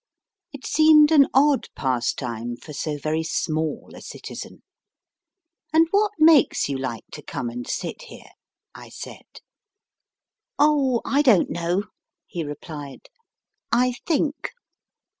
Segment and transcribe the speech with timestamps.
[0.51, 4.63] It seemed an odd pastime for so very small a citizen.
[5.71, 8.31] And what makes you like to come and sit here?
[8.73, 9.11] I said.
[9.13, 11.83] viii MY FIRST BOOK 4 Oh, I don t know,
[12.25, 13.09] he replied,
[13.71, 14.53] I think.